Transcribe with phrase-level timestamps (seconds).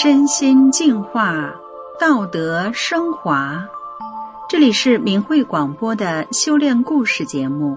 [0.00, 1.52] 身心净化，
[1.98, 3.60] 道德升华。
[4.48, 7.76] 这里是明慧广播的修炼故事节目。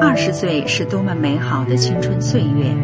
[0.00, 2.74] 二十岁是多么美好的青春岁月！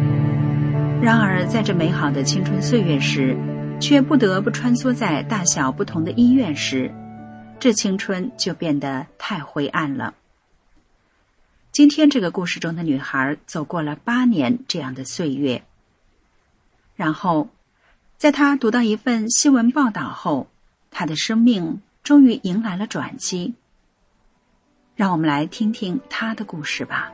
[1.01, 3.37] 然而，在这美好的青春岁月时，
[3.79, 6.91] 却不得不穿梭在大小不同的医院时，
[7.59, 10.13] 这青春就变得太灰暗了。
[11.71, 15.63] 今天这个故事中的女孩走过了八年这样的岁月，
[16.95, 17.49] 然后，
[18.17, 20.47] 在她读到一份新闻报道后，
[20.89, 23.53] 她的生命终于迎来了转机。
[24.99, 27.09] 让我们来听听他的故事吧。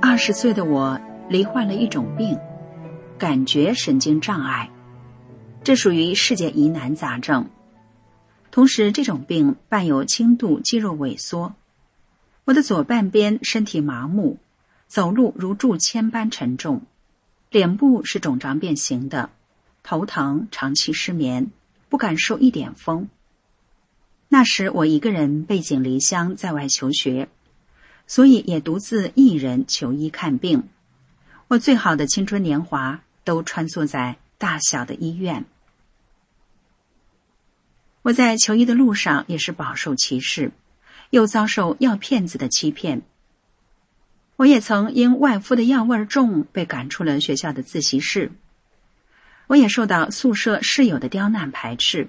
[0.00, 2.38] 二十岁的我罹患了一种病——
[3.18, 4.70] 感觉神经障碍，
[5.64, 7.44] 这属于世界疑难杂症。
[8.52, 11.54] 同时，这种病伴有轻度肌肉萎缩，
[12.44, 14.38] 我的左半边身体麻木，
[14.86, 16.82] 走路如铸铅般沉重。
[17.50, 19.30] 脸部是肿胀变形的，
[19.82, 21.50] 头疼，长期失眠，
[21.88, 23.08] 不敢受一点风。
[24.28, 27.28] 那时我一个人背井离乡在外求学，
[28.06, 30.68] 所以也独自一人求医看病。
[31.48, 35.46] 我最好的青春年华都穿梭在大小的医院。
[38.02, 40.52] 我在求医的路上也是饱受歧视，
[41.08, 43.00] 又遭受药骗子的欺骗。
[44.38, 48.30] 我也曾因外敷的药味重被赶出了学校的自习室。
[49.48, 52.06] 我也受到宿舍室友的刁难排斥，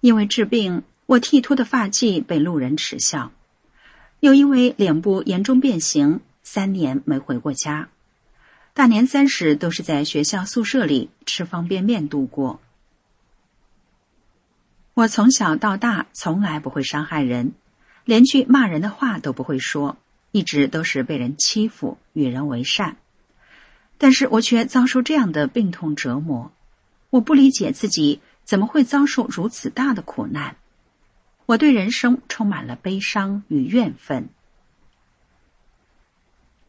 [0.00, 3.32] 因为治病，我剃秃的发髻被路人耻笑，
[4.20, 7.88] 又因为脸部严重变形，三年没回过家。
[8.72, 12.60] 大年三十都是在学校宿舍里吃方便面度过。
[14.94, 17.52] 我从小到大从来不会伤害人，
[18.04, 19.96] 连句骂人的话都不会说。
[20.36, 22.98] 一直都是被人欺负，与人为善，
[23.96, 26.52] 但是我却遭受这样的病痛折磨。
[27.08, 30.56] 我不理解自己怎么会遭受如此大的苦难。
[31.46, 34.28] 我对人生充满了悲伤与怨愤。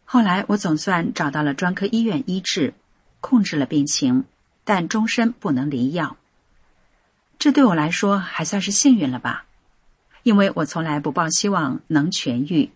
[0.06, 2.74] 后来我总算找到了专科医院医治，
[3.20, 4.24] 控制了病情，
[4.64, 6.16] 但终身不能离药。
[7.38, 9.44] 这对我来说还算是幸运了吧，
[10.24, 12.70] 因为我从来不抱希望能痊愈。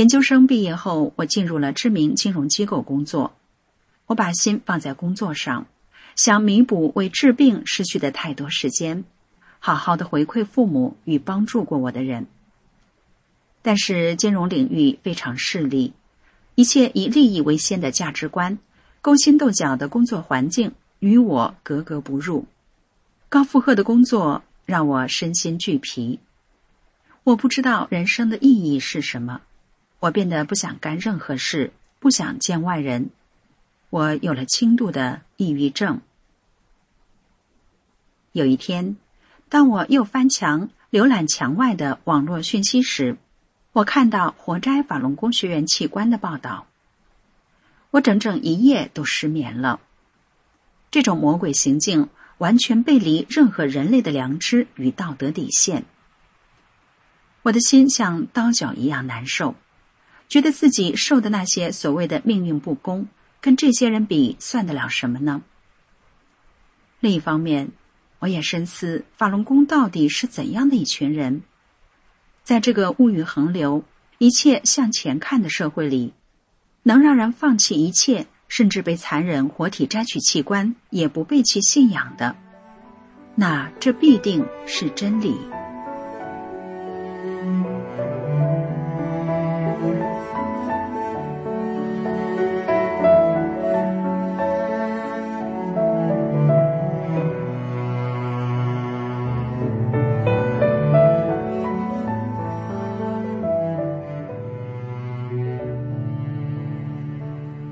[0.00, 3.36] 研究生毕业后，我进入了知名金融机构工作。
[4.06, 5.66] 我把心放在工作上，
[6.16, 9.04] 想弥补为治病失去的太多时间，
[9.58, 12.26] 好好的回馈父母与帮助过我的人。
[13.60, 15.92] 但是金融领域非常势利，
[16.54, 18.58] 一切以利益为先的价值观，
[19.02, 22.46] 勾心斗角的工作环境与我格格不入。
[23.28, 26.20] 高负荷的工作让我身心俱疲。
[27.22, 29.42] 我不知道人生的意义是什么。
[30.00, 33.10] 我变得不想干任何事，不想见外人。
[33.90, 36.00] 我有了轻度的抑郁症。
[38.32, 38.96] 有一天，
[39.48, 43.18] 当我又翻墙浏览墙外的网络讯息时，
[43.72, 46.66] 我看到活摘法轮功学员器官的报道。
[47.90, 49.80] 我整整一夜都失眠了。
[50.90, 52.08] 这种魔鬼行径
[52.38, 55.84] 完全背离任何人类的良知与道德底线。
[57.42, 59.56] 我的心像刀绞一样难受。
[60.30, 63.08] 觉得自己受的那些所谓的命运不公，
[63.40, 65.42] 跟这些人比，算得了什么呢？
[67.00, 67.72] 另一方面，
[68.20, 71.42] 我也深思法轮功到底是怎样的一群人，
[72.44, 73.82] 在这个物欲横流、
[74.18, 76.14] 一切向前看的社会里，
[76.84, 82.36] 能让人放弃一切，甚至被残忍活体摘取器官也不背弃信仰的，
[83.34, 85.34] 那这必定是真理。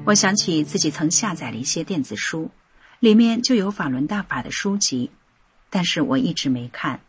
[0.08, 2.50] 我想起自己曾下载了一些电子书，
[2.98, 5.10] 里面就有法轮大法的书籍，
[5.68, 7.00] 但是我一直没看。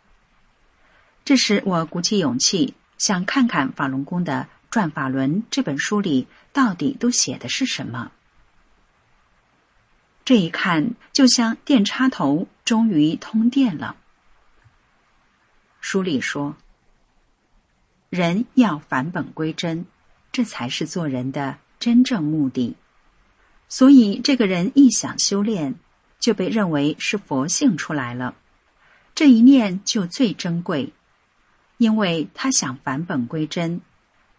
[1.24, 8.12] 这时，我鼓起勇气想看看法轮功的《转法轮》这本书里到底都写的是什么。
[10.26, 13.96] 这一看，就像电插头终于通电了。
[15.80, 16.58] 书里说
[18.12, 19.86] ：“人要返本归真，
[20.34, 22.76] 这才是做人的真正目的。
[23.70, 25.76] 所以，这个人一想修炼，
[26.20, 28.36] 就被认为是佛性出来了。
[29.14, 30.92] 这一念就最珍贵，
[31.78, 33.82] 因为他想返本归真，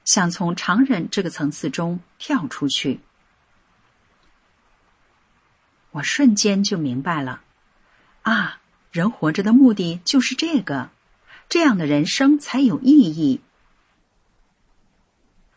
[0.05, 3.01] 想从常人这个层次中跳出去。”
[5.93, 7.43] 我瞬间就明白了，
[8.23, 8.61] 啊，
[8.93, 10.91] 人活着的目的就是这个，
[11.49, 13.41] 这样的人生才有意义。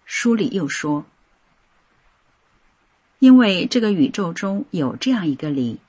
[0.05, 1.05] 书里又说，
[3.23, 5.79] 因为这个宇宙中有这样一个理，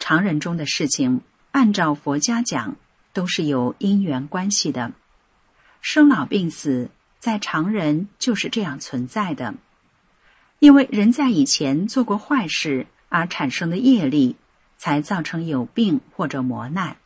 [0.00, 1.20] 常人中的事情，
[1.52, 2.74] 按照佛家讲，
[3.12, 4.90] 都是有因缘关系的，
[5.80, 6.90] 生老病死
[7.20, 9.54] 在常人就是这样存在的，
[10.58, 12.88] 因为人在以前做过坏事。
[13.08, 14.34] 而产生的业力，
[14.76, 16.96] 才造成有病或者磨难，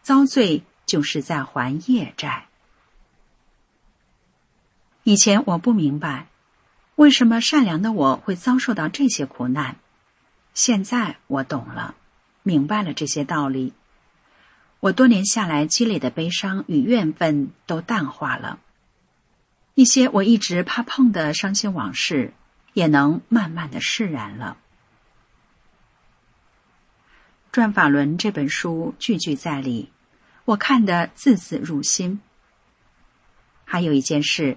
[0.00, 2.46] 遭罪就是在还业债。
[5.02, 6.28] 以前我不明白，
[7.02, 9.74] 为什么善良的我会遭受到这些苦难，
[10.54, 11.96] 现在我懂了，
[12.44, 13.72] 明白了这些道理。
[14.78, 18.60] 我多年下来积累的悲伤与怨愤都淡化了，
[19.74, 22.32] 一些我一直怕碰的伤心往事，
[22.72, 24.56] 也能慢慢的释然了。
[27.50, 29.90] 《转法轮》这本书句句在理，
[30.44, 32.20] 我看得字字入心。
[33.64, 34.56] 还有一件事，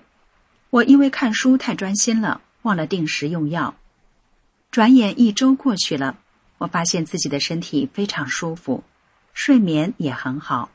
[0.75, 3.75] 我因为看书太专心了，忘了定时用药。
[4.71, 6.17] 转眼一周过去了，
[6.57, 8.83] 我发现自己的身体非常舒服，
[9.33, 10.69] 睡眠也很好。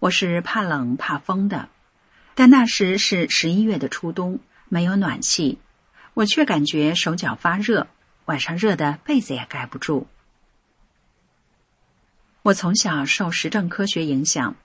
[0.00, 1.68] 我是怕冷怕风的，
[2.34, 5.60] 但那时是十一月的初冬，没有暖气，
[6.14, 7.86] 我却感觉手脚发热，
[8.24, 10.08] 晚上热的被子也盖不住。
[12.42, 14.56] 我从小受实证科学影响，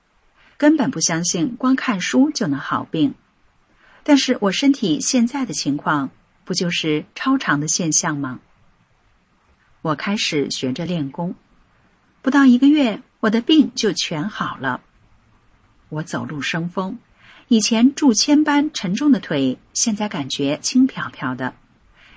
[0.56, 3.14] 根本不相信光看书就能好病。
[4.02, 6.10] 但是我身体现在的情况，
[6.44, 8.40] 不就是超常的现象吗？
[9.82, 11.34] 我开始学着练功，
[12.22, 14.80] 不到一个月，我的病就全好了。
[15.88, 16.98] 我走路生风，
[17.48, 21.54] 以前铸铅般沉重的腿，现在感觉轻飘飘的，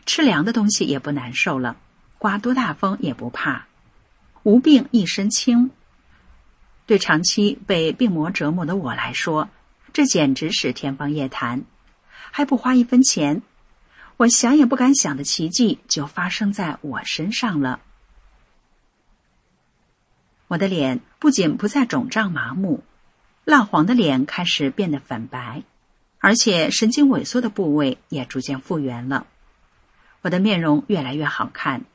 [0.05, 1.77] 吃凉的东西也不难受了，
[2.17, 3.67] 刮多大风也不怕。
[4.43, 5.71] 无病一身轻，
[6.85, 9.49] 对长期被病魔折磨的我来说，
[9.93, 11.63] 这简直是天方夜谭，
[12.35, 13.43] 还不花一分钱，
[14.17, 17.79] 我想也不敢想的奇迹就发生在我身上了。
[20.47, 22.83] 我的脸不仅不再肿胀麻木，
[23.45, 25.61] 蜡黄的脸开始变得粉白，
[26.17, 29.27] 而且神经萎缩的部位也逐渐复原了，
[30.21, 31.85] 我的面容越来越好看。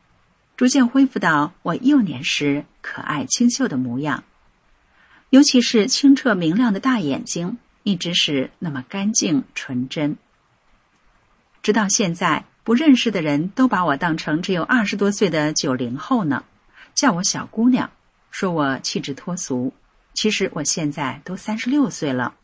[0.56, 4.22] 逐渐恢复到我幼年时可爱清秀的模样，
[5.30, 10.16] 尤其是清澈明亮的大眼睛，一直是那么干净纯真。
[11.62, 16.44] 直到现在，不认识的人都把我当成只有二十多岁的九零后呢，
[16.94, 17.90] 叫我小姑娘，
[18.30, 19.72] 说我气质脱俗。
[20.14, 22.34] 其实我现在都三十六岁了。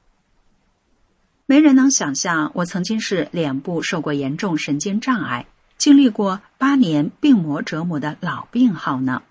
[1.47, 5.47] 没人能想象，我曾经是脸部受过严重神经障碍。
[5.77, 9.23] 经历过八年病魔折磨的老病号呢？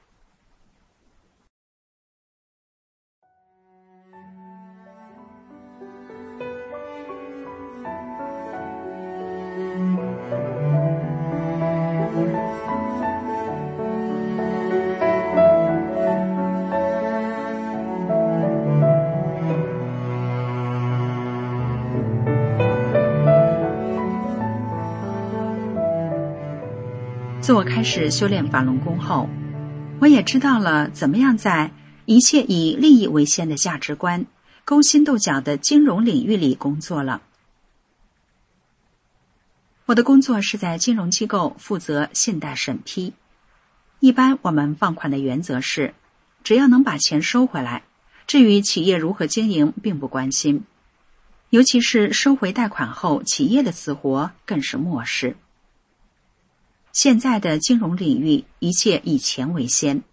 [27.44, 29.28] 自我开始修炼法轮功后，
[30.00, 31.70] 我也知道了怎么样在
[32.06, 34.26] 一切以利益为先的价值观、
[34.64, 37.22] 勾心斗角的金融领域里工作了。
[39.88, 43.12] 我的工作是在金融机构负责信贷审批。
[44.00, 45.94] 一般我们放款的原则是，
[46.46, 47.84] 只要能把钱收回来，
[48.26, 50.64] 至于企业如何经营，并不关心。
[51.50, 55.36] 尤其是收回贷款后，企业的死活更是漠视。
[56.94, 60.04] 现在的金融领域，一切以钱为先，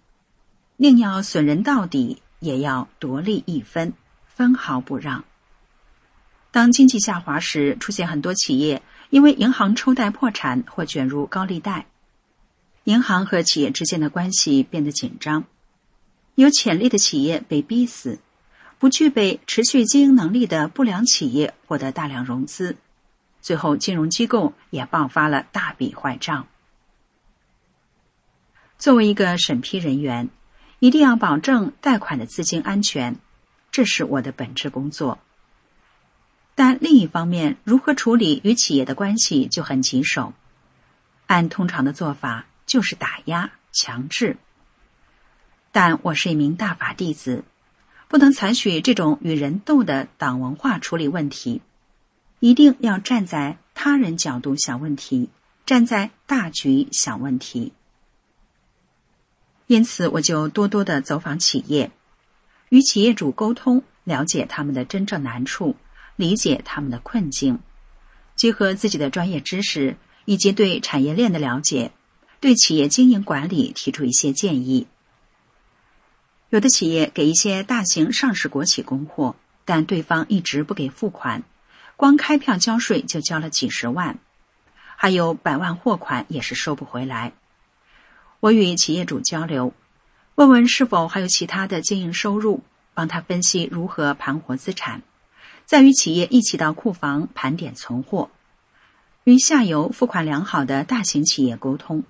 [0.78, 3.92] 宁要损人到底，也要夺利一分，
[4.25, 5.22] 分毫不让。
[6.50, 11.84] 当经济下滑时，出现很多企业因为银行抽贷破产或卷入高利贷，
[12.84, 15.44] 银行和企业之间的关系变得紧张，
[16.37, 18.18] 有潜力的企业被逼死，
[18.78, 22.78] 不具备持续经营能力的不良企业获得大量融资，
[23.42, 26.46] 最后金融机构也爆发了大笔坏账。
[28.80, 30.30] 作为一个审批人员，
[30.78, 33.16] 一定要保证贷款的资金安全，
[33.70, 35.18] 这是我的本职工作。
[36.54, 40.32] 但另一方面，如何处理与企业的关系就很棘手。
[41.26, 44.38] 按通常的做法，就是打压、强制。
[45.72, 47.44] 但我是一名大法弟子，
[48.08, 51.60] 不能采取这种与人斗的党文化处理问题，
[52.38, 55.28] 一定要站在他人角度想问题，
[55.66, 57.75] 站在大局想问题。
[59.70, 61.92] 因此，我就多多的走访企业，
[62.70, 65.76] 与企业主沟通，了解他们的真正难处，
[66.16, 67.60] 理解他们的困境，
[68.34, 71.92] 结合自己的专业知识以及对产业链的了解，
[72.40, 74.88] 对企业经营管理提出一些建议。
[76.48, 81.44] 有的企业给一些大型上市国企供货，但对方一直不给付款，
[81.94, 84.18] 光开票交税就交了几十万，
[84.96, 87.34] 还有百万货款也是收不回来。
[88.40, 89.75] 我与企业主交流，
[90.35, 92.62] 问问是否还有其他的经营收入，
[92.94, 95.02] 帮他分析如何盘活资产，
[95.66, 98.30] 再与企业一起到库房盘点存货，
[99.25, 102.02] 与下游付款良好的大型企业沟通，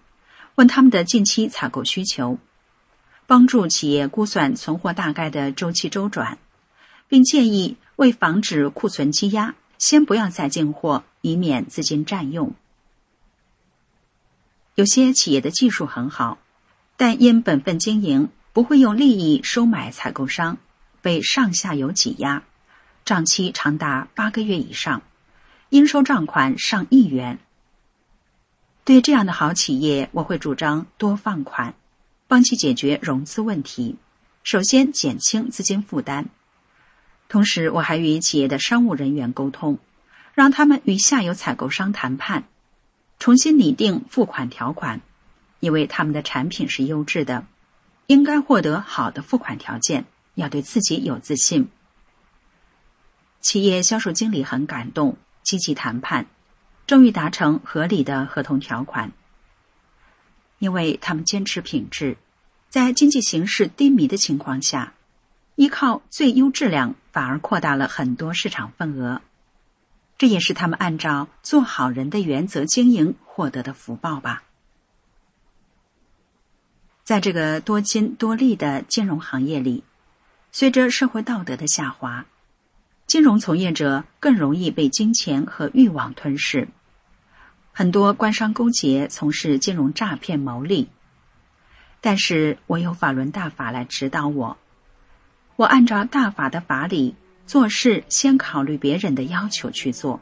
[0.55, 2.39] 问他们的近期采购需求，
[3.27, 6.39] 帮助企业估算存货大概的周期周转，
[7.09, 12.55] 并建议为防止库存积压，先不要再进货，以免资金占用。
[14.81, 16.39] 有些企业的技术很好，
[16.97, 20.57] 但因本分经营，不会用利益收买采购商，
[21.03, 22.45] 被上下游挤压，
[23.05, 25.03] 账期长达八个月以上，
[25.69, 27.39] 应收账款上亿元。
[28.83, 31.75] 对这样的好企业，我会主张多放款，
[32.27, 33.97] 帮其解决融资问题，
[34.43, 36.31] 首先减轻资金负担。
[37.29, 39.79] 同时，我还与企业的商务人员沟通，
[40.33, 42.45] 让他们与下游采购商谈判。
[43.21, 45.01] 重新拟定付款条款，
[45.61, 47.47] 因为他们的产品是优质的，
[48.09, 50.07] 应该获得好的付款条件。
[50.37, 51.69] 要对自己有自信。
[53.43, 56.27] 企业销售经理很感动，积极谈判，
[56.87, 59.13] 终于达成合理的合同条款。
[60.59, 62.17] 因为他们坚持品质，
[62.71, 64.95] 在经济形势低迷的情况下，
[65.57, 69.21] 依靠最优质量，反而扩大了很多市场份额。
[70.21, 74.43] 这也是他们按照做好人的原则经营获得的福报吧。
[77.03, 79.83] 在这个多金多利的金融行业里，
[80.53, 82.27] 随着社会道德的下滑，
[83.07, 86.69] 金融从业者更容易被金钱和欲望吞噬。
[87.73, 90.91] 很多官商勾结，从事金融诈骗牟利。
[92.03, 94.59] 但是我有法轮大法来指导我，
[95.57, 97.15] 我按照大法的法理。
[97.51, 100.21] 做事先考虑别人的要求去做，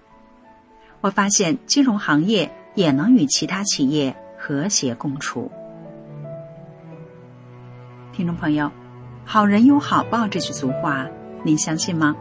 [1.02, 5.52] 我发现金融行业也能与其他企业和谐共处。
[8.14, 8.72] 听众朋友
[9.28, 11.06] ，“好人有好报”这句俗话，
[11.44, 12.16] 您相信吗？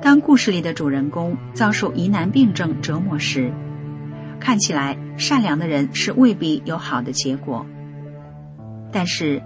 [0.00, 3.52] 当故事里的主人公遭受疑难病症折磨时，
[4.40, 7.66] 看起来善良的人是未必有好的结果。
[8.90, 9.42] 但是，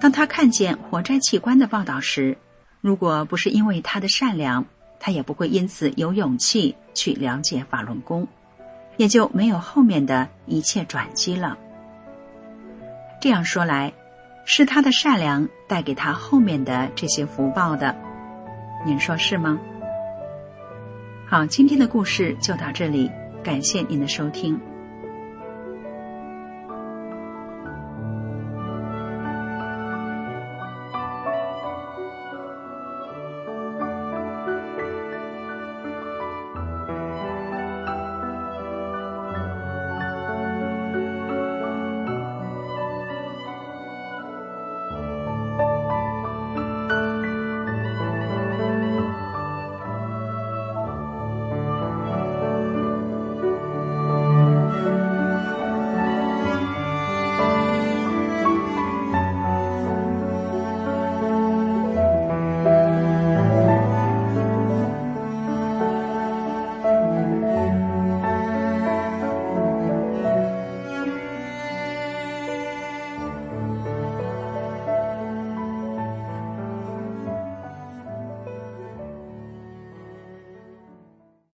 [0.00, 2.38] 当他看见活摘器官的报道时，
[2.80, 4.64] 如果不是因为他的善良，
[5.00, 8.26] 他也不会因此有勇气去了解法轮功，
[8.96, 11.58] 也就没有后面的一切转机了。
[13.20, 13.92] 这样说来，
[14.44, 17.94] 是他的善良带给他后面的这些福报的，
[18.86, 19.58] 您说是吗？
[21.26, 23.10] 好，今天的故事就到这里，
[23.42, 24.58] 感谢您的收听。